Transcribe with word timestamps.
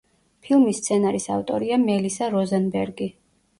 ფილმის 0.45 0.79
სცენარის 0.81 1.29
ავტორია 1.35 1.79
მელისა 1.83 2.33
როზენბერგი. 2.39 3.13